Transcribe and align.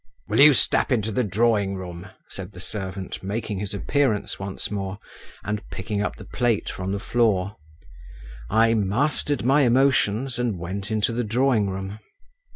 "Will 0.27 0.39
you 0.39 0.53
step 0.55 0.91
into 0.91 1.11
the 1.11 1.23
drawing 1.23 1.75
room?" 1.75 2.07
said 2.27 2.53
the 2.53 2.59
servant, 2.59 3.21
making 3.21 3.59
his 3.59 3.75
appearance 3.75 4.39
once 4.39 4.71
more, 4.71 4.97
and 5.43 5.61
picking 5.69 6.01
up 6.01 6.15
the 6.15 6.25
plate 6.25 6.67
from 6.69 6.91
the 6.91 6.97
floor. 6.97 7.57
I 8.49 8.73
mastered 8.73 9.45
my 9.45 9.61
emotions, 9.61 10.39
and 10.39 10.57
went 10.57 10.89
into 10.89 11.13
the 11.13 11.23
drawing 11.23 11.69
room. 11.69 11.99